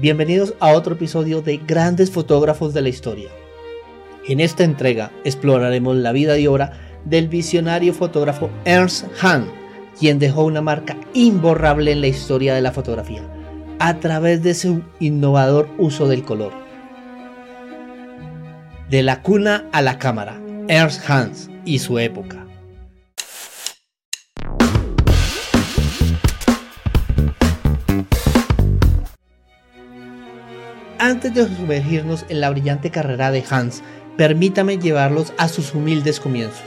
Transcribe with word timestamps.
Bienvenidos 0.00 0.54
a 0.60 0.72
otro 0.72 0.94
episodio 0.94 1.42
de 1.42 1.58
Grandes 1.58 2.10
Fotógrafos 2.10 2.72
de 2.72 2.80
la 2.80 2.88
Historia. 2.88 3.28
En 4.26 4.40
esta 4.40 4.64
entrega 4.64 5.12
exploraremos 5.24 5.94
la 5.94 6.12
vida 6.12 6.38
y 6.38 6.46
obra 6.46 6.72
del 7.04 7.28
visionario 7.28 7.92
fotógrafo 7.92 8.48
Ernst 8.64 9.04
Hahn, 9.20 9.50
quien 9.98 10.18
dejó 10.18 10.44
una 10.44 10.62
marca 10.62 10.96
imborrable 11.12 11.92
en 11.92 12.00
la 12.00 12.06
historia 12.06 12.54
de 12.54 12.62
la 12.62 12.72
fotografía 12.72 13.20
a 13.78 13.98
través 13.98 14.42
de 14.42 14.54
su 14.54 14.80
innovador 15.00 15.68
uso 15.76 16.08
del 16.08 16.24
color. 16.24 16.54
De 18.88 19.02
la 19.02 19.20
cuna 19.20 19.68
a 19.70 19.82
la 19.82 19.98
cámara, 19.98 20.40
Ernst 20.68 21.10
Hahn 21.10 21.32
y 21.66 21.78
su 21.78 21.98
época. 21.98 22.39
Antes 31.10 31.34
de 31.34 31.44
sumergirnos 31.44 32.24
en 32.28 32.40
la 32.40 32.50
brillante 32.50 32.92
carrera 32.92 33.32
de 33.32 33.42
Hans, 33.50 33.82
permítame 34.16 34.78
llevarlos 34.78 35.32
a 35.38 35.48
sus 35.48 35.74
humildes 35.74 36.20
comienzos. 36.20 36.62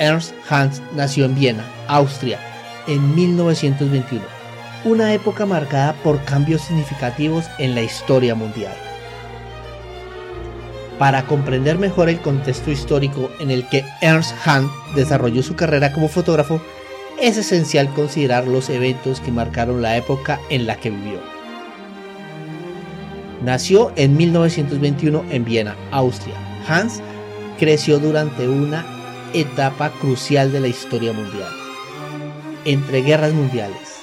Ernst 0.00 0.34
Hans 0.48 0.82
nació 0.96 1.26
en 1.26 1.36
Viena, 1.36 1.64
Austria, 1.86 2.40
en 2.88 3.14
1921, 3.14 4.24
una 4.84 5.14
época 5.14 5.46
marcada 5.46 5.92
por 6.02 6.20
cambios 6.24 6.62
significativos 6.62 7.44
en 7.60 7.76
la 7.76 7.82
historia 7.82 8.34
mundial. 8.34 8.74
Para 10.98 11.24
comprender 11.26 11.78
mejor 11.78 12.08
el 12.08 12.20
contexto 12.20 12.72
histórico 12.72 13.30
en 13.38 13.52
el 13.52 13.68
que 13.68 13.84
Ernst 14.00 14.34
Hahn 14.44 14.68
desarrolló 14.96 15.44
su 15.44 15.54
carrera 15.54 15.92
como 15.92 16.08
fotógrafo, 16.08 16.60
es 17.20 17.36
esencial 17.36 17.88
considerar 17.94 18.48
los 18.48 18.68
eventos 18.68 19.20
que 19.20 19.30
marcaron 19.30 19.80
la 19.80 19.96
época 19.96 20.40
en 20.50 20.66
la 20.66 20.74
que 20.74 20.90
vivió. 20.90 21.39
Nació 23.42 23.90
en 23.96 24.18
1921 24.18 25.24
en 25.30 25.44
Viena, 25.46 25.74
Austria. 25.92 26.34
Hans 26.68 27.00
creció 27.58 27.98
durante 27.98 28.46
una 28.46 28.84
etapa 29.32 29.90
crucial 29.98 30.52
de 30.52 30.60
la 30.60 30.68
historia 30.68 31.14
mundial. 31.14 31.48
Entre 32.66 33.00
guerras 33.00 33.32
mundiales. 33.32 34.00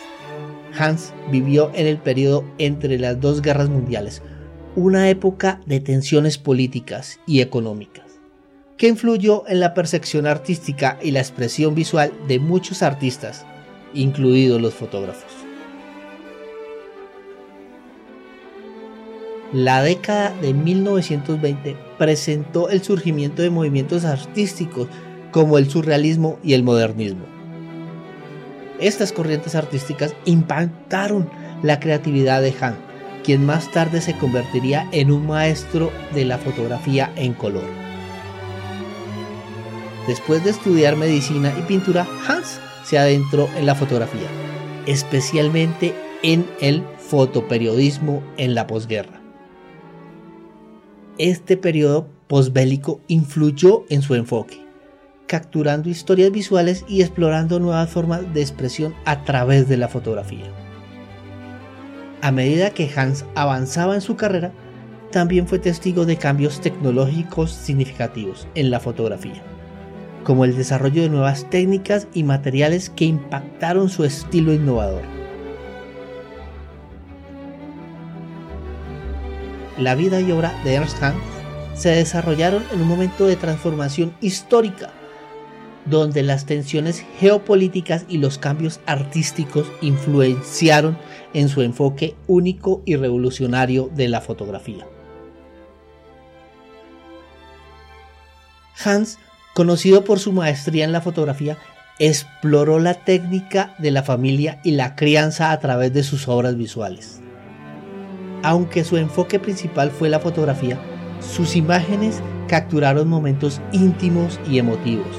Hans 0.75 1.13
vivió 1.31 1.71
en 1.75 1.85
el 1.85 1.97
periodo 1.97 2.45
entre 2.57 2.97
las 2.97 3.21
dos 3.21 3.44
guerras 3.44 3.69
mundiales, 3.69 4.23
una 4.75 5.07
época 5.09 5.61
de 5.67 5.81
tensiones 5.81 6.39
políticas 6.39 7.19
y 7.27 7.41
económicas, 7.41 8.19
que 8.75 8.88
influyó 8.88 9.44
en 9.47 9.59
la 9.59 9.75
percepción 9.75 10.25
artística 10.25 10.97
y 11.01 11.11
la 11.11 11.19
expresión 11.19 11.75
visual 11.75 12.11
de 12.27 12.39
muchos 12.39 12.81
artistas, 12.81 13.45
incluidos 13.94 14.59
los 14.59 14.73
fotógrafos. 14.73 15.36
La 19.53 19.81
década 19.81 20.36
de 20.42 20.53
1920 20.53 21.78
presentó 21.98 22.70
el 22.70 22.84
surgimiento 22.84 23.42
de 23.42 23.50
movimientos 23.50 24.03
artísticos 24.03 24.90
como 25.31 25.58
el 25.58 25.70
surrealismo 25.70 26.38
y 26.44 26.52
el 26.52 26.64
modernismo. 26.64 27.26
Estas 28.81 29.14
corrientes 29.14 29.56
artísticas 29.56 30.14
impactaron 30.25 31.30
la 31.64 31.80
creatividad 31.80 32.42
de 32.42 32.53
Han, 32.59 32.75
quien 33.23 33.45
más 33.45 33.72
tarde 33.72 34.02
se 34.02 34.18
convertiría 34.18 34.90
en 34.92 35.12
un 35.12 35.25
maestro 35.25 35.94
de 36.14 36.25
la 36.25 36.38
fotografía 36.38 37.14
en 37.16 37.34
color. 37.34 37.70
Después 40.08 40.44
de 40.44 40.50
estudiar 40.50 40.98
medicina 40.98 41.53
y 41.58 41.62
pintura, 41.62 42.06
Hans 42.28 42.59
se 42.84 43.00
adentró 43.00 43.48
en 43.58 43.66
la 43.66 43.75
fotografía, 43.75 44.28
especialmente 44.86 45.95
en 46.22 46.45
el 46.59 46.84
fotoperiodismo 46.98 48.22
en 48.36 48.53
la 48.53 48.68
posguerra 48.68 49.22
este 51.17 51.57
periodo 51.57 52.07
posbélico 52.27 53.01
influyó 53.07 53.85
en 53.89 54.01
su 54.01 54.15
enfoque, 54.15 54.66
capturando 55.28 55.89
historias 55.89 56.31
visuales 56.31 56.85
y 56.88 57.01
explorando 57.01 57.59
nuevas 57.59 57.89
formas 57.89 58.33
de 58.33 58.41
expresión 58.41 58.94
a 59.05 59.23
través 59.23 59.67
de 59.67 59.77
la 59.77 59.88
fotografía. 59.88 60.45
A 62.22 62.31
medida 62.31 62.72
que 62.72 62.89
Hans 62.95 63.25
avanzaba 63.35 63.95
en 63.95 64.01
su 64.01 64.16
carrera, 64.16 64.51
también 65.11 65.47
fue 65.47 65.59
testigo 65.59 66.06
de 66.06 66.17
cambios 66.17 66.59
tecnológicos 66.61 67.51
significativos 67.51 68.47
en 68.56 68.69
la 68.69 68.79
fotografía, 68.79 69.41
como 70.23 70.44
el 70.44 70.56
desarrollo 70.56 71.01
de 71.01 71.09
nuevas 71.09 71.50
técnicas 71.50 72.07
y 72.13 72.23
materiales 72.23 72.89
que 72.89 73.06
impactaron 73.06 73.89
su 73.89 74.03
estilo 74.03 74.53
innovador. 74.53 75.16
La 79.77 79.95
vida 79.95 80.21
y 80.21 80.31
obra 80.31 80.53
de 80.63 80.75
Ernst 80.75 81.01
Hans 81.01 81.17
se 81.75 81.89
desarrollaron 81.89 82.63
en 82.73 82.81
un 82.81 82.88
momento 82.88 83.25
de 83.27 83.35
transformación 83.35 84.15
histórica, 84.19 84.91
donde 85.85 86.23
las 86.23 86.45
tensiones 86.45 87.05
geopolíticas 87.19 88.05
y 88.09 88.17
los 88.17 88.38
cambios 88.38 88.79
artísticos 88.85 89.71
influenciaron 89.81 90.97
en 91.33 91.49
su 91.49 91.61
enfoque 91.61 92.15
único 92.25 92.81
y 92.85 92.95
revolucionario 92.95 93.89
de 93.95 94.07
la 94.07 94.21
fotografía. 94.21 94.85
Hans, 98.83 99.17
conocido 99.53 100.03
por 100.03 100.19
su 100.19 100.33
maestría 100.33 100.83
en 100.83 100.91
la 100.91 101.01
fotografía, 101.01 101.57
exploró 101.99 102.79
la 102.79 102.94
técnica 102.94 103.75
de 103.79 103.91
la 103.91 104.03
familia 104.03 104.59
y 104.63 104.71
la 104.71 104.95
crianza 104.95 105.51
a 105.51 105.59
través 105.59 105.94
de 105.94 106.03
sus 106.03 106.27
obras 106.27 106.57
visuales. 106.57 107.21
Aunque 108.47 108.85
su 108.85 108.96
enfoque 108.96 109.40
principal 109.40 109.91
fue 109.91 110.08
la 110.08 110.22
fotografía, 110.22 110.80
sus 111.19 111.58
imágenes 111.58 112.22
capturaron 112.47 113.09
momentos 113.09 113.59
íntimos 113.74 114.40
y 114.50 114.58
emotivos, 114.58 115.18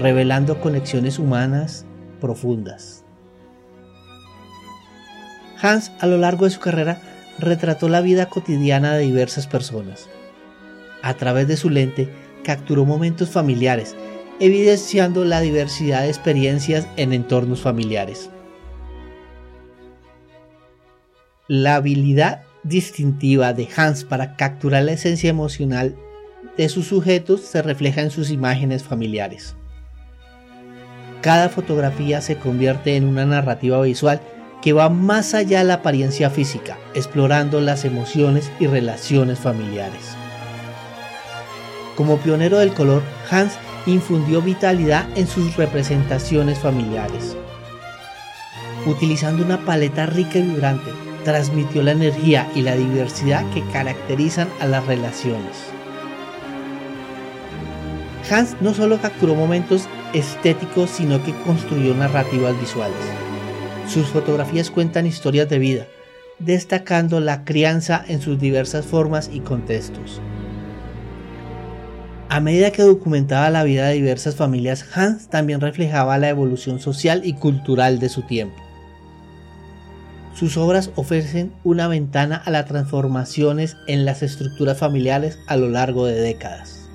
revelando 0.00 0.58
conexiones 0.62 1.18
humanas 1.18 1.84
profundas. 2.22 3.04
Hans 5.60 5.92
a 6.00 6.06
lo 6.06 6.16
largo 6.16 6.46
de 6.46 6.52
su 6.52 6.60
carrera 6.60 7.02
retrató 7.38 7.90
la 7.90 8.00
vida 8.00 8.30
cotidiana 8.30 8.94
de 8.94 9.02
diversas 9.02 9.46
personas. 9.46 10.08
A 11.02 11.12
través 11.12 11.46
de 11.46 11.58
su 11.58 11.68
lente 11.68 12.08
capturó 12.44 12.86
momentos 12.86 13.28
familiares, 13.28 13.94
evidenciando 14.40 15.26
la 15.26 15.42
diversidad 15.42 16.00
de 16.00 16.08
experiencias 16.08 16.88
en 16.96 17.12
entornos 17.12 17.60
familiares. 17.60 18.30
La 21.46 21.74
habilidad 21.74 22.43
distintiva 22.64 23.52
de 23.52 23.68
Hans 23.76 24.04
para 24.04 24.36
capturar 24.36 24.82
la 24.82 24.92
esencia 24.92 25.30
emocional 25.30 25.94
de 26.56 26.68
sus 26.68 26.86
sujetos 26.86 27.40
se 27.40 27.62
refleja 27.62 28.00
en 28.00 28.10
sus 28.10 28.30
imágenes 28.30 28.82
familiares. 28.82 29.56
Cada 31.20 31.48
fotografía 31.48 32.20
se 32.20 32.36
convierte 32.36 32.96
en 32.96 33.04
una 33.06 33.24
narrativa 33.24 33.80
visual 33.80 34.20
que 34.62 34.72
va 34.72 34.88
más 34.88 35.34
allá 35.34 35.58
de 35.58 35.64
la 35.64 35.74
apariencia 35.74 36.30
física, 36.30 36.78
explorando 36.94 37.60
las 37.60 37.84
emociones 37.84 38.50
y 38.60 38.66
relaciones 38.66 39.38
familiares. 39.38 40.16
Como 41.96 42.18
pionero 42.18 42.58
del 42.58 42.72
color, 42.72 43.02
Hans 43.30 43.54
infundió 43.86 44.40
vitalidad 44.42 45.06
en 45.16 45.26
sus 45.26 45.56
representaciones 45.56 46.58
familiares. 46.58 47.36
Utilizando 48.86 49.44
una 49.44 49.64
paleta 49.64 50.06
rica 50.06 50.38
y 50.38 50.42
vibrante, 50.42 50.90
transmitió 51.24 51.82
la 51.82 51.92
energía 51.92 52.48
y 52.54 52.62
la 52.62 52.76
diversidad 52.76 53.44
que 53.52 53.62
caracterizan 53.72 54.48
a 54.60 54.66
las 54.66 54.86
relaciones. 54.86 55.56
Hans 58.30 58.56
no 58.60 58.72
solo 58.72 59.00
capturó 59.00 59.34
momentos 59.34 59.88
estéticos, 60.12 60.90
sino 60.90 61.22
que 61.22 61.34
construyó 61.42 61.94
narrativas 61.94 62.58
visuales. 62.60 62.96
Sus 63.88 64.06
fotografías 64.06 64.70
cuentan 64.70 65.06
historias 65.06 65.48
de 65.48 65.58
vida, 65.58 65.86
destacando 66.38 67.20
la 67.20 67.44
crianza 67.44 68.02
en 68.06 68.20
sus 68.20 68.38
diversas 68.38 68.86
formas 68.86 69.28
y 69.32 69.40
contextos. 69.40 70.22
A 72.30 72.40
medida 72.40 72.72
que 72.72 72.82
documentaba 72.82 73.50
la 73.50 73.62
vida 73.62 73.86
de 73.86 73.94
diversas 73.94 74.34
familias, 74.34 74.86
Hans 74.94 75.28
también 75.28 75.60
reflejaba 75.60 76.18
la 76.18 76.30
evolución 76.30 76.80
social 76.80 77.20
y 77.24 77.34
cultural 77.34 77.98
de 77.98 78.08
su 78.08 78.22
tiempo. 78.22 78.63
Sus 80.34 80.56
obras 80.56 80.90
ofrecen 80.96 81.52
una 81.62 81.86
ventana 81.86 82.42
a 82.44 82.50
las 82.50 82.66
transformaciones 82.66 83.76
en 83.86 84.04
las 84.04 84.22
estructuras 84.22 84.78
familiares 84.78 85.38
a 85.46 85.56
lo 85.56 85.68
largo 85.68 86.06
de 86.06 86.20
décadas. 86.20 86.88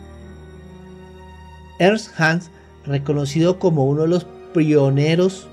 Ernst 1.80 2.20
Hans, 2.20 2.52
reconocido 2.86 3.58
como 3.58 3.86
uno 3.86 4.02
de 4.02 4.10
los 4.10 4.28
pioneros 4.54 5.48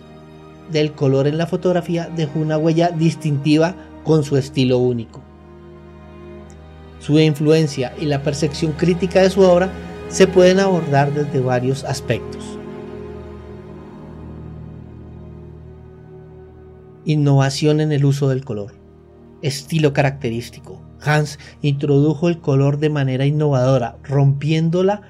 del 0.73 0.93
color 0.93 1.29
en 1.29 1.39
la 1.39 1.47
fotografía, 1.47 2.11
dejó 2.15 2.41
una 2.41 2.59
huella 2.59 2.91
distintiva 2.91 3.77
con 4.03 4.25
su 4.25 4.37
estilo 4.37 4.79
único. 4.79 5.23
Su 6.99 7.21
influencia 7.21 7.93
y 8.01 8.07
la 8.07 8.23
percepción 8.25 8.73
crítica 8.73 9.23
de 9.23 9.31
su 9.31 9.43
obra 9.43 9.71
se 10.09 10.27
pueden 10.27 10.59
abordar 10.59 11.13
desde 11.13 11.39
varios 11.39 11.85
aspectos. 11.85 12.59
Innovación 17.09 17.81
en 17.81 17.93
el 17.93 18.05
uso 18.05 18.29
del 18.29 18.45
color. 18.45 18.75
estilo 19.41 19.93
característico. 19.93 20.83
Hans 21.01 21.39
introdujo 21.63 22.29
el 22.29 22.41
color 22.41 22.79
de 22.79 22.91
manera 22.91 23.27
innovadora, 23.27 23.97
rompiéndola 24.03 25.03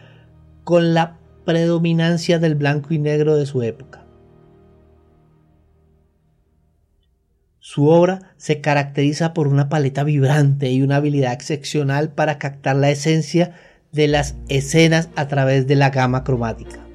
con 0.62 0.92
la 0.92 1.16
predominancia 1.46 2.38
del 2.38 2.54
blanco 2.54 2.92
y 2.92 2.98
negro 2.98 3.36
de 3.36 3.46
su 3.46 3.62
época. 3.62 4.04
Su 7.60 7.88
obra 7.88 8.34
se 8.36 8.60
caracteriza 8.60 9.32
por 9.32 9.48
una 9.48 9.70
paleta 9.70 10.04
vibrante 10.04 10.70
y 10.70 10.82
una 10.82 10.96
habilidad 10.96 11.32
excepcional 11.32 12.10
para 12.10 12.38
captar 12.38 12.76
la 12.76 12.90
esencia 12.90 13.54
de 13.92 14.08
las 14.08 14.36
escenas 14.48 15.08
a 15.16 15.28
través 15.28 15.66
de 15.66 15.76
la 15.76 15.88
gama 15.88 16.24
cromática. 16.24 16.85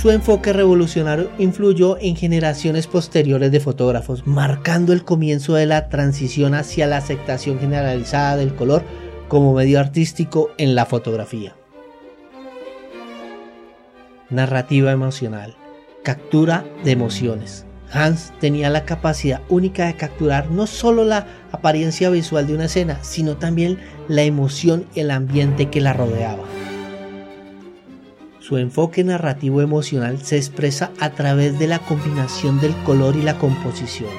Su 0.00 0.10
enfoque 0.10 0.54
revolucionario 0.54 1.30
influyó 1.36 1.98
en 2.00 2.16
generaciones 2.16 2.86
posteriores 2.86 3.52
de 3.52 3.60
fotógrafos, 3.60 4.26
marcando 4.26 4.94
el 4.94 5.04
comienzo 5.04 5.52
de 5.52 5.66
la 5.66 5.90
transición 5.90 6.54
hacia 6.54 6.86
la 6.86 6.96
aceptación 6.96 7.58
generalizada 7.58 8.38
del 8.38 8.54
color 8.54 8.82
como 9.28 9.52
medio 9.52 9.78
artístico 9.78 10.52
en 10.56 10.74
la 10.74 10.86
fotografía. 10.86 11.54
Narrativa 14.30 14.90
emocional. 14.90 15.54
Captura 16.02 16.64
de 16.82 16.92
emociones. 16.92 17.66
Hans 17.92 18.32
tenía 18.40 18.70
la 18.70 18.86
capacidad 18.86 19.42
única 19.50 19.84
de 19.84 19.96
capturar 19.96 20.50
no 20.50 20.66
solo 20.66 21.04
la 21.04 21.26
apariencia 21.52 22.08
visual 22.08 22.46
de 22.46 22.54
una 22.54 22.64
escena, 22.64 23.00
sino 23.02 23.36
también 23.36 23.78
la 24.08 24.22
emoción 24.22 24.86
y 24.94 25.00
el 25.00 25.10
ambiente 25.10 25.68
que 25.68 25.82
la 25.82 25.92
rodeaba. 25.92 26.44
Su 28.50 28.58
enfoque 28.58 29.04
narrativo 29.04 29.62
emocional 29.62 30.20
se 30.22 30.36
expresa 30.36 30.90
a 30.98 31.10
través 31.10 31.56
de 31.60 31.68
la 31.68 31.78
combinación 31.78 32.60
del 32.60 32.74
color 32.82 33.14
y 33.14 33.22
la 33.22 33.38
composición. 33.38 34.10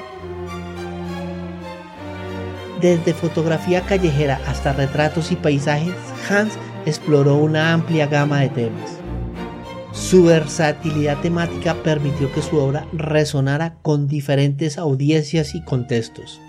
Desde 2.80 3.12
fotografía 3.12 3.82
callejera 3.82 4.40
hasta 4.46 4.72
retratos 4.72 5.32
y 5.32 5.36
paisajes, 5.36 5.92
Hans 6.30 6.54
exploró 6.86 7.36
una 7.36 7.74
amplia 7.74 8.06
gama 8.06 8.40
de 8.40 8.48
temas. 8.48 8.96
Su 9.92 10.24
versatilidad 10.24 11.20
temática 11.20 11.74
permitió 11.82 12.32
que 12.32 12.40
su 12.40 12.56
obra 12.56 12.86
resonara 12.94 13.74
con 13.82 14.08
diferentes 14.08 14.78
audiencias 14.78 15.54
y 15.54 15.62
contextos. 15.62 16.40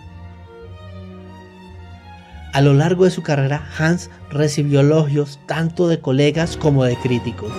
A 2.54 2.62
lo 2.62 2.76
largo 2.76 3.06
de 3.06 3.10
su 3.10 3.24
carrera, 3.24 3.68
Hans 3.80 4.12
recibió 4.30 4.82
elogios 4.82 5.40
tanto 5.48 5.88
de 5.88 6.00
colegas 6.00 6.56
como 6.56 6.84
de 6.84 6.96
críticos. 6.96 7.52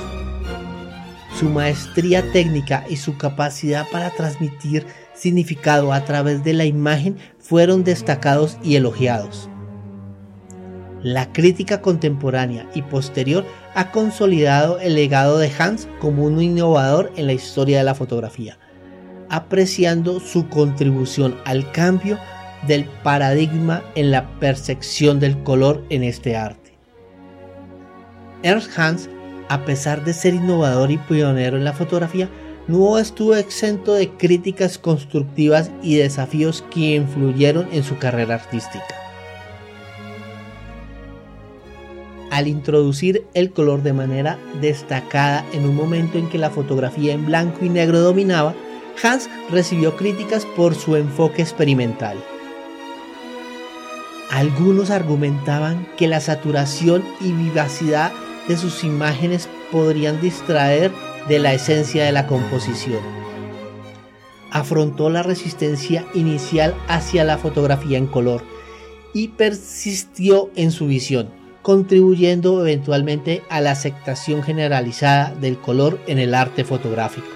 Su 1.36 1.46
maestría 1.46 2.30
técnica 2.30 2.84
y 2.88 2.96
su 2.96 3.16
capacidad 3.18 3.86
para 3.90 4.10
transmitir 4.10 4.86
significado 5.12 5.92
a 5.92 6.04
través 6.04 6.44
de 6.44 6.52
la 6.52 6.64
imagen 6.64 7.16
fueron 7.40 7.82
destacados 7.82 8.56
y 8.62 8.76
elogiados. 8.76 9.48
La 11.02 11.32
crítica 11.32 11.82
contemporánea 11.82 12.70
y 12.72 12.82
posterior 12.82 13.44
ha 13.74 13.90
consolidado 13.90 14.78
el 14.78 14.94
legado 14.94 15.38
de 15.38 15.50
Hans 15.58 15.88
como 15.98 16.24
un 16.24 16.40
innovador 16.40 17.12
en 17.16 17.26
la 17.26 17.32
historia 17.32 17.78
de 17.78 17.84
la 17.84 17.96
fotografía, 17.96 18.58
apreciando 19.28 20.20
su 20.20 20.48
contribución 20.48 21.36
al 21.44 21.72
cambio 21.72 22.16
del 22.66 22.84
paradigma 23.02 23.82
en 23.94 24.10
la 24.10 24.38
percepción 24.38 25.20
del 25.20 25.42
color 25.42 25.84
en 25.90 26.04
este 26.04 26.36
arte. 26.36 26.72
Ernst 28.42 28.78
Hans, 28.78 29.10
a 29.48 29.64
pesar 29.64 30.04
de 30.04 30.12
ser 30.12 30.34
innovador 30.34 30.90
y 30.90 30.98
pionero 30.98 31.56
en 31.56 31.64
la 31.64 31.72
fotografía, 31.72 32.28
no 32.66 32.98
estuvo 32.98 33.36
exento 33.36 33.94
de 33.94 34.10
críticas 34.10 34.78
constructivas 34.78 35.70
y 35.82 35.96
desafíos 35.96 36.64
que 36.70 36.94
influyeron 36.94 37.68
en 37.72 37.84
su 37.84 37.98
carrera 37.98 38.36
artística. 38.36 38.84
Al 42.30 42.48
introducir 42.48 43.26
el 43.34 43.52
color 43.52 43.82
de 43.82 43.92
manera 43.92 44.38
destacada 44.60 45.44
en 45.52 45.66
un 45.66 45.76
momento 45.76 46.18
en 46.18 46.28
que 46.28 46.38
la 46.38 46.50
fotografía 46.50 47.12
en 47.12 47.26
blanco 47.26 47.64
y 47.64 47.68
negro 47.68 48.00
dominaba, 48.00 48.54
Hans 49.02 49.28
recibió 49.50 49.96
críticas 49.96 50.44
por 50.56 50.74
su 50.74 50.96
enfoque 50.96 51.42
experimental. 51.42 52.16
Algunos 54.34 54.90
argumentaban 54.90 55.86
que 55.96 56.08
la 56.08 56.18
saturación 56.18 57.04
y 57.20 57.30
vivacidad 57.30 58.10
de 58.48 58.56
sus 58.56 58.82
imágenes 58.82 59.48
podrían 59.70 60.20
distraer 60.20 60.90
de 61.28 61.38
la 61.38 61.54
esencia 61.54 62.04
de 62.04 62.10
la 62.10 62.26
composición. 62.26 62.98
Afrontó 64.50 65.08
la 65.08 65.22
resistencia 65.22 66.04
inicial 66.14 66.74
hacia 66.88 67.22
la 67.22 67.38
fotografía 67.38 67.96
en 67.96 68.08
color 68.08 68.42
y 69.12 69.28
persistió 69.28 70.50
en 70.56 70.72
su 70.72 70.88
visión, 70.88 71.28
contribuyendo 71.62 72.60
eventualmente 72.60 73.44
a 73.48 73.60
la 73.60 73.70
aceptación 73.70 74.42
generalizada 74.42 75.32
del 75.40 75.58
color 75.58 76.00
en 76.08 76.18
el 76.18 76.34
arte 76.34 76.64
fotográfico. 76.64 77.28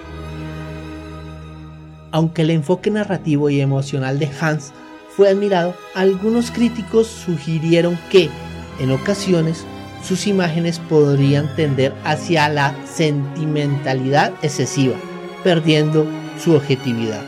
Aunque 2.10 2.42
el 2.42 2.50
enfoque 2.50 2.90
narrativo 2.90 3.50
y 3.50 3.60
emocional 3.60 4.18
de 4.18 4.28
Hans 4.40 4.72
fue 5.18 5.30
admirado, 5.30 5.74
algunos 5.96 6.52
críticos 6.52 7.08
sugirieron 7.08 7.98
que, 8.08 8.30
en 8.78 8.92
ocasiones, 8.92 9.66
sus 10.00 10.28
imágenes 10.28 10.78
podrían 10.78 11.52
tender 11.56 11.92
hacia 12.04 12.48
la 12.48 12.72
sentimentalidad 12.86 14.32
excesiva, 14.42 14.94
perdiendo 15.42 16.06
su 16.38 16.54
objetividad. 16.54 17.24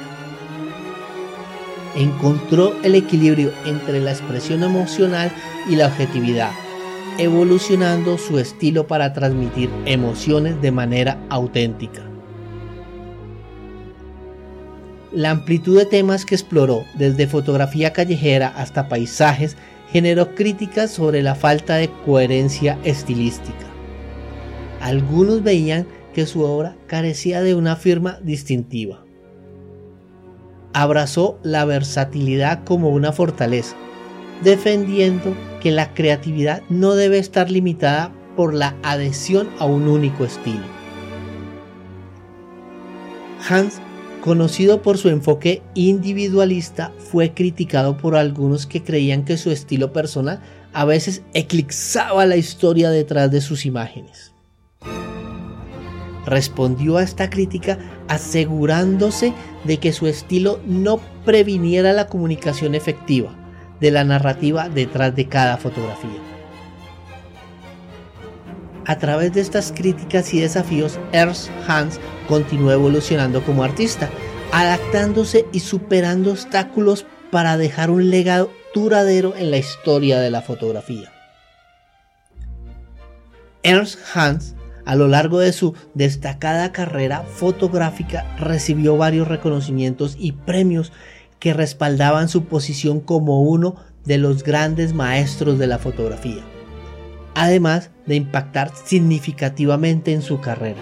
Encontró 1.97 2.77
el 2.85 2.95
equilibrio 2.95 3.51
entre 3.67 3.99
la 3.99 4.13
expresión 4.13 4.63
emocional 4.63 5.33
y 5.69 5.75
la 5.75 5.89
objetividad, 5.89 6.53
evolucionando 7.19 8.19
su 8.19 8.39
estilo 8.39 8.87
para 8.87 9.13
transmitir 9.13 9.69
emociones 9.85 10.63
de 10.63 10.71
manera 10.71 11.19
auténtica. 11.29 12.10
La 15.13 15.31
amplitud 15.31 15.77
de 15.77 15.87
temas 15.87 16.25
que 16.25 16.37
exploró, 16.37 16.85
desde 16.95 17.27
fotografía 17.27 17.93
callejera 17.93 18.49
hasta 18.49 18.89
paisajes, 18.89 19.57
generó 19.93 20.37
críticas 20.37 20.93
sobre 20.93 21.21
la 21.21 21.35
falta 21.35 21.77
de 21.77 21.91
coherencia 22.07 22.79
estilística. 22.85 23.67
Algunos 24.81 25.43
veían 25.43 25.87
que 26.15 26.27
su 26.27 26.43
obra 26.43 26.77
carecía 26.87 27.43
de 27.43 27.57
una 27.57 27.75
firma 27.75 28.19
distintiva. 28.23 29.05
Abrazó 30.73 31.39
la 31.43 31.65
versatilidad 31.65 32.63
como 32.63 32.91
una 32.91 33.11
fortaleza, 33.11 33.75
defendiendo 34.45 35.37
que 35.61 35.73
la 35.73 35.93
creatividad 35.93 36.63
no 36.69 36.95
debe 36.95 37.19
estar 37.19 37.51
limitada 37.51 38.13
por 38.37 38.55
la 38.55 38.77
adhesión 38.85 39.49
a 39.59 39.65
un 39.65 39.89
único 39.89 40.25
estilo. 40.25 40.65
Hans 43.49 43.81
Conocido 44.21 44.83
por 44.83 44.99
su 44.99 45.09
enfoque 45.09 45.63
individualista, 45.75 46.93
fue 46.99 47.33
criticado 47.33 47.97
por 47.97 48.17
algunos 48.17 48.67
que 48.67 48.83
creían 48.83 49.25
que 49.25 49.39
su 49.39 49.51
estilo 49.51 49.95
personal 49.95 50.41
a 50.75 50.85
veces 50.85 51.23
eclipsaba 51.33 52.27
la 52.27 52.37
historia 52.37 52.91
detrás 52.91 53.31
de 53.31 53.41
sus 53.41 53.65
imágenes. 53.65 54.35
Respondió 56.27 56.99
a 56.99 57.03
esta 57.03 57.31
crítica 57.31 57.79
asegurándose 58.09 59.33
de 59.65 59.79
que 59.79 59.93
su 59.93 60.07
estilo 60.07 60.61
no 60.67 61.01
previniera 61.25 61.95
la 61.95 62.07
comunicación 62.07 62.75
efectiva 62.75 63.35
de 63.81 63.91
la 63.91 64.05
narrativa 64.05 64.69
detrás 64.69 65.17
de 65.17 65.29
cada 65.29 65.57
fotografía. 65.57 66.30
A 68.87 68.97
través 68.99 69.33
de 69.35 69.41
estas 69.41 69.73
críticas 69.73 70.33
y 70.33 70.41
desafíos, 70.41 70.99
Ernst 71.13 71.51
Hans 71.69 72.01
continuó 72.29 72.73
evolucionando 72.73 73.43
como 73.45 73.63
artista, 73.63 74.09
adaptándose 74.53 75.47
y 75.53 75.61
superando 75.61 76.33
obstáculos 76.33 77.07
para 77.31 77.57
dejar 77.57 77.91
un 77.91 78.11
legado 78.11 78.51
duradero 78.75 79.37
en 79.37 79.51
la 79.51 79.59
historia 79.59 80.19
de 80.21 80.31
la 80.31 80.43
fotografía. 80.43 81.13
Ernst 83.63 83.99
Hans, 84.15 84.55
a 84.87 84.97
lo 84.97 85.07
largo 85.07 85.39
de 85.39 85.53
su 85.53 85.75
destacada 85.95 86.73
carrera 86.73 87.23
fotográfica, 87.23 88.35
recibió 88.39 88.97
varios 88.97 89.29
reconocimientos 89.29 90.17
y 90.19 90.33
premios 90.33 90.93
que 91.39 91.53
respaldaban 91.53 92.29
su 92.29 92.45
posición 92.45 93.01
como 93.01 93.43
uno 93.43 93.77
de 94.05 94.17
los 94.19 94.43
grandes 94.43 94.95
maestros 94.95 95.59
de 95.59 95.67
la 95.67 95.79
fotografía 95.79 96.43
además 97.41 97.91
de 98.05 98.17
impactar 98.17 98.71
significativamente 98.85 100.13
en 100.13 100.21
su 100.21 100.43
carrera. 100.43 100.81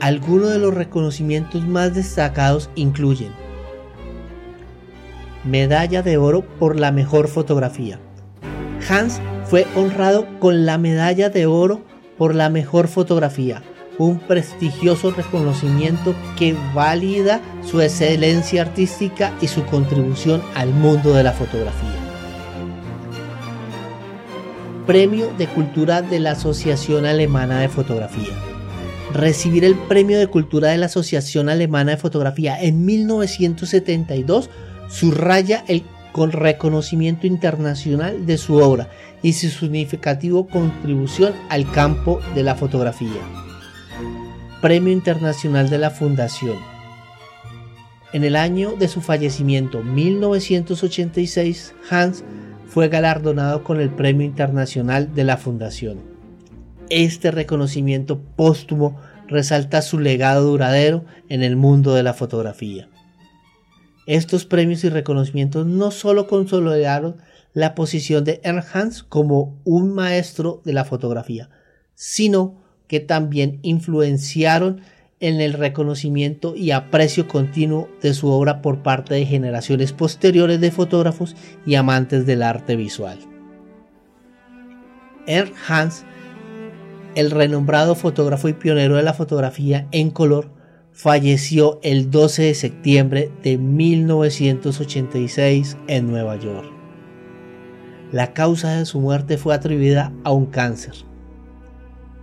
Algunos 0.00 0.50
de 0.50 0.58
los 0.58 0.74
reconocimientos 0.74 1.64
más 1.64 1.94
destacados 1.94 2.70
incluyen 2.74 3.30
Medalla 5.44 6.02
de 6.02 6.16
Oro 6.16 6.40
por 6.58 6.80
la 6.80 6.90
mejor 6.90 7.28
fotografía. 7.28 8.00
Hans 8.88 9.20
fue 9.44 9.64
honrado 9.76 10.26
con 10.40 10.66
la 10.66 10.76
Medalla 10.76 11.30
de 11.30 11.46
Oro 11.46 11.82
por 12.18 12.34
la 12.34 12.50
mejor 12.50 12.88
fotografía 12.88 13.62
un 13.96 14.18
prestigioso 14.18 15.12
reconocimiento 15.12 16.16
que 16.36 16.56
valida 16.74 17.40
su 17.62 17.80
excelencia 17.80 18.62
artística 18.62 19.32
y 19.40 19.46
su 19.46 19.64
contribución 19.66 20.42
al 20.56 20.70
mundo 20.70 21.14
de 21.14 21.22
la 21.22 21.32
fotografía. 21.32 22.03
Premio 24.86 25.32
de 25.38 25.46
Cultura 25.46 26.02
de 26.02 26.20
la 26.20 26.32
Asociación 26.32 27.06
Alemana 27.06 27.60
de 27.60 27.70
Fotografía. 27.70 28.34
Recibir 29.14 29.64
el 29.64 29.76
Premio 29.76 30.18
de 30.18 30.26
Cultura 30.26 30.68
de 30.68 30.76
la 30.76 30.86
Asociación 30.86 31.48
Alemana 31.48 31.92
de 31.92 31.96
Fotografía 31.96 32.60
en 32.60 32.84
1972 32.84 34.50
subraya 34.90 35.64
el 35.68 35.84
con 36.12 36.32
reconocimiento 36.32 37.26
internacional 37.26 38.26
de 38.26 38.36
su 38.36 38.56
obra 38.56 38.90
y 39.22 39.32
su 39.32 39.48
significativo 39.48 40.46
contribución 40.48 41.32
al 41.48 41.70
campo 41.72 42.20
de 42.34 42.42
la 42.42 42.54
fotografía. 42.54 43.22
Premio 44.60 44.92
Internacional 44.92 45.70
de 45.70 45.78
la 45.78 45.90
Fundación. 45.90 46.58
En 48.12 48.22
el 48.22 48.36
año 48.36 48.74
de 48.78 48.88
su 48.88 49.00
fallecimiento, 49.00 49.82
1986, 49.82 51.74
Hans 51.90 52.22
fue 52.66 52.88
galardonado 52.88 53.64
con 53.64 53.80
el 53.80 53.90
Premio 53.90 54.26
Internacional 54.26 55.14
de 55.14 55.24
la 55.24 55.36
Fundación. 55.36 55.98
Este 56.90 57.30
reconocimiento 57.30 58.20
póstumo 58.36 59.00
resalta 59.26 59.82
su 59.82 59.98
legado 59.98 60.42
duradero 60.42 61.04
en 61.28 61.42
el 61.42 61.56
mundo 61.56 61.94
de 61.94 62.02
la 62.02 62.14
fotografía. 62.14 62.88
Estos 64.06 64.44
premios 64.44 64.84
y 64.84 64.90
reconocimientos 64.90 65.66
no 65.66 65.90
solo 65.90 66.26
consolidaron 66.26 67.16
la 67.54 67.74
posición 67.74 68.24
de 68.24 68.40
Ernst 68.42 68.76
Hans 68.76 69.02
como 69.02 69.58
un 69.64 69.94
maestro 69.94 70.60
de 70.64 70.74
la 70.74 70.84
fotografía, 70.84 71.48
sino 71.94 72.62
que 72.86 73.00
también 73.00 73.60
influenciaron 73.62 74.82
en 75.24 75.40
el 75.40 75.54
reconocimiento 75.54 76.54
y 76.54 76.70
aprecio 76.72 77.26
continuo 77.26 77.88
de 78.02 78.12
su 78.12 78.28
obra 78.28 78.60
por 78.60 78.82
parte 78.82 79.14
de 79.14 79.24
generaciones 79.24 79.94
posteriores 79.94 80.60
de 80.60 80.70
fotógrafos 80.70 81.34
y 81.64 81.76
amantes 81.76 82.26
del 82.26 82.42
arte 82.42 82.76
visual. 82.76 83.18
Ernst 85.26 85.54
Hans, 85.66 86.04
el 87.14 87.30
renombrado 87.30 87.94
fotógrafo 87.94 88.50
y 88.50 88.52
pionero 88.52 88.96
de 88.96 89.02
la 89.02 89.14
fotografía 89.14 89.88
en 89.92 90.10
color, 90.10 90.50
falleció 90.92 91.80
el 91.82 92.10
12 92.10 92.42
de 92.42 92.54
septiembre 92.54 93.32
de 93.42 93.56
1986 93.56 95.78
en 95.86 96.10
Nueva 96.10 96.36
York. 96.36 96.70
La 98.12 98.34
causa 98.34 98.76
de 98.76 98.84
su 98.84 99.00
muerte 99.00 99.38
fue 99.38 99.54
atribuida 99.54 100.12
a 100.22 100.32
un 100.32 100.44
cáncer. 100.44 100.96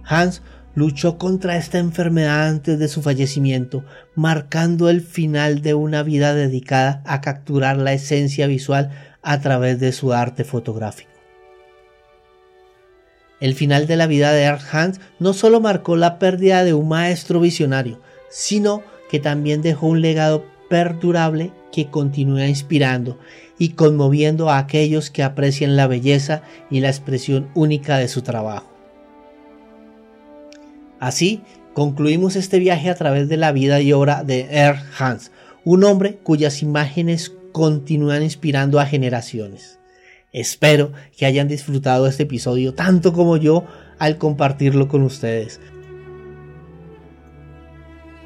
Hans 0.04 0.44
luchó 0.76 1.18
contra 1.18 1.58
esta 1.58 1.80
enfermedad 1.80 2.48
antes 2.48 2.80
de 2.80 2.88
su 2.88 3.02
fallecimiento, 3.02 3.84
marcando 4.16 4.90
el 4.90 5.02
final 5.02 5.62
de 5.62 5.74
una 5.74 6.04
vida 6.04 6.34
dedicada 6.34 7.02
a 7.06 7.22
capturar 7.22 7.78
la 7.78 7.94
esencia 7.94 8.48
visual 8.48 8.92
a 9.22 9.40
través 9.42 9.80
de 9.80 9.92
su 9.92 10.14
arte 10.14 10.44
fotográfico. 10.44 11.12
El 13.40 13.56
final 13.56 13.88
de 13.88 13.96
la 13.96 14.08
vida 14.08 14.32
de 14.32 14.44
Ernst 14.44 14.74
Hans 14.74 15.00
no 15.20 15.34
solo 15.34 15.60
marcó 15.60 15.96
la 15.96 16.20
pérdida 16.20 16.64
de 16.64 16.76
un 16.76 16.88
maestro 16.88 17.40
visionario, 17.40 18.00
sino 18.30 18.84
que 19.10 19.20
también 19.20 19.62
dejó 19.62 19.88
un 19.88 20.02
legado 20.02 20.46
perdurable 20.70 21.52
que 21.72 21.88
continúa 21.88 22.48
inspirando 22.48 23.18
y 23.58 23.70
conmoviendo 23.70 24.50
a 24.50 24.60
aquellos 24.60 25.10
que 25.10 25.24
aprecian 25.24 25.76
la 25.76 25.88
belleza 25.88 26.44
y 26.70 26.80
la 26.80 26.90
expresión 26.90 27.50
única 27.56 27.98
de 27.98 28.08
su 28.08 28.22
trabajo. 28.22 28.71
Así, 31.02 31.42
concluimos 31.74 32.36
este 32.36 32.60
viaje 32.60 32.92
a 32.92 32.96
través 32.96 33.28
de 33.28 33.36
la 33.36 33.52
vida 33.52 33.82
y 33.82 33.92
obra 33.92 34.24
de 34.24 34.48
Ernst 34.52 34.86
Hans, 35.00 35.32
un 35.66 35.84
hombre 35.84 36.20
cuyas 36.22 36.62
imágenes 36.62 37.34
continúan 37.52 38.22
inspirando 38.22 38.80
a 38.80 38.86
generaciones. 38.86 39.80
Espero 40.32 40.94
que 41.18 41.26
hayan 41.26 41.48
disfrutado 41.48 42.06
este 42.06 42.24
episodio 42.24 42.76
tanto 42.76 43.14
como 43.14 43.36
yo 43.38 43.66
al 43.98 44.20
compartirlo 44.20 44.88
con 44.88 45.02
ustedes. 45.02 45.60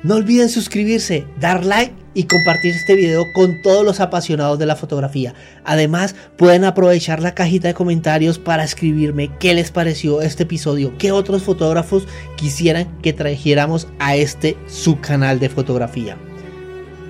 No 0.04 0.16
olviden 0.16 0.50
suscribirse, 0.50 1.26
dar 1.40 1.66
like 1.66 2.05
y 2.16 2.24
compartir 2.24 2.74
este 2.74 2.96
video 2.96 3.32
con 3.34 3.62
todos 3.62 3.86
los 3.86 4.00
apasionados 4.00 4.58
de 4.58 4.66
la 4.66 4.76
fotografía. 4.76 5.36
Además, 5.64 6.16
pueden 6.38 6.64
aprovechar 6.64 7.22
la 7.22 7.36
cajita 7.36 7.68
de 7.68 7.74
comentarios 7.76 8.40
para 8.40 8.64
escribirme 8.64 9.30
qué 9.38 9.54
les 9.54 9.70
pareció 9.70 10.22
este 10.22 10.44
episodio, 10.44 10.98
qué 10.98 11.12
otros 11.12 11.44
fotógrafos 11.44 12.08
quisieran 12.38 13.00
que 13.02 13.14
trajéramos 13.14 13.88
a 14.00 14.16
este 14.16 14.58
su 14.66 15.00
canal 15.00 15.40
de 15.40 15.50
fotografía. 15.50 16.18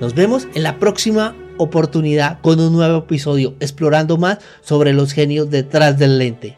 Nos 0.01 0.13
vemos 0.15 0.47
en 0.55 0.63
la 0.63 0.77
próxima 0.79 1.35
oportunidad 1.57 2.41
con 2.41 2.59
un 2.59 2.73
nuevo 2.73 2.97
episodio 2.97 3.55
explorando 3.61 4.17
más 4.17 4.39
sobre 4.61 4.91
los 4.91 5.13
genios 5.13 5.49
detrás 5.49 5.97
del 5.97 6.17
lente. 6.17 6.57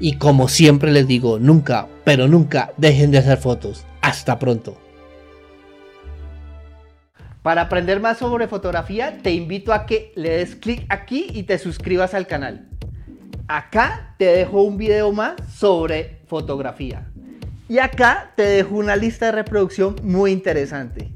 Y 0.00 0.14
como 0.14 0.48
siempre 0.48 0.92
les 0.92 1.06
digo, 1.08 1.38
nunca, 1.38 1.88
pero 2.04 2.28
nunca 2.28 2.72
dejen 2.76 3.10
de 3.10 3.18
hacer 3.18 3.38
fotos. 3.38 3.84
Hasta 4.00 4.38
pronto. 4.38 4.87
Para 7.48 7.62
aprender 7.62 7.98
más 7.98 8.18
sobre 8.18 8.46
fotografía, 8.46 9.20
te 9.22 9.32
invito 9.32 9.72
a 9.72 9.86
que 9.86 10.12
le 10.16 10.36
des 10.36 10.54
clic 10.54 10.84
aquí 10.90 11.28
y 11.32 11.44
te 11.44 11.56
suscribas 11.56 12.12
al 12.12 12.26
canal. 12.26 12.68
Acá 13.46 14.14
te 14.18 14.26
dejo 14.26 14.60
un 14.60 14.76
video 14.76 15.12
más 15.14 15.36
sobre 15.50 16.18
fotografía. 16.26 17.06
Y 17.66 17.78
acá 17.78 18.32
te 18.36 18.42
dejo 18.42 18.74
una 18.74 18.96
lista 18.96 19.24
de 19.24 19.32
reproducción 19.32 19.96
muy 20.02 20.30
interesante. 20.30 21.10